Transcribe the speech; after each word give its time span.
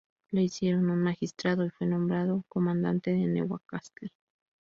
Le 0.31 0.41
hicieron 0.41 0.89
un 0.89 1.03
magistrado 1.03 1.63
y 1.63 1.69
fue 1.69 1.85
nombrado 1.85 2.43
comandante 2.49 3.11
de 3.11 3.17
Newcastle. 3.27 4.11